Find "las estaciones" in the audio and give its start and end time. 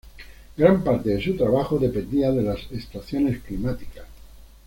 2.41-3.39